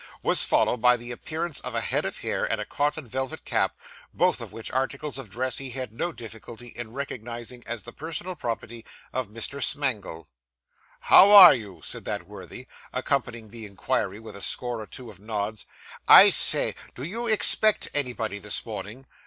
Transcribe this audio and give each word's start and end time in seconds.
was 0.23 0.43
followed 0.43 0.77
by 0.81 0.97
the 0.97 1.11
appearance 1.11 1.59
of 1.59 1.75
a 1.75 1.81
head 1.81 2.05
of 2.05 2.21
hair 2.21 2.43
and 2.51 2.59
a 2.59 2.65
cotton 2.65 3.05
velvet 3.05 3.45
cap, 3.45 3.75
both 4.11 4.41
of 4.41 4.51
which 4.51 4.71
articles 4.71 5.19
of 5.19 5.29
dress 5.29 5.59
he 5.59 5.69
had 5.69 5.93
no 5.93 6.11
difficulty 6.11 6.69
in 6.69 6.91
recognising 6.91 7.63
as 7.67 7.83
the 7.83 7.93
personal 7.93 8.33
property 8.33 8.83
of 9.13 9.27
Mr. 9.27 9.61
Smangle. 9.61 10.27
'How 11.01 11.29
are 11.31 11.53
you?' 11.53 11.83
said 11.83 12.03
that 12.05 12.25
worthy, 12.27 12.65
accompanying 12.91 13.51
the 13.51 13.67
inquiry 13.67 14.19
with 14.19 14.35
a 14.35 14.41
score 14.41 14.81
or 14.81 14.87
two 14.87 15.11
of 15.11 15.19
nods; 15.19 15.67
'I 16.07 16.31
say 16.31 16.73
do 16.95 17.03
you 17.03 17.27
expect 17.27 17.91
anybody 17.93 18.39
this 18.39 18.65
morning? 18.65 19.05